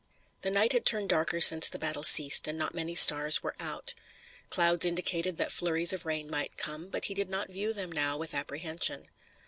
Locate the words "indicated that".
4.83-5.51